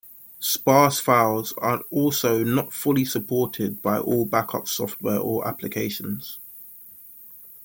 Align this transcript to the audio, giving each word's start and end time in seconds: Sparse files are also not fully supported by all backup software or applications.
Sparse 0.39 0.99
files 0.99 1.53
are 1.59 1.81
also 1.91 2.43
not 2.43 2.73
fully 2.73 3.05
supported 3.05 3.83
by 3.83 3.99
all 3.99 4.25
backup 4.25 4.67
software 4.67 5.19
or 5.19 5.47
applications. 5.47 6.39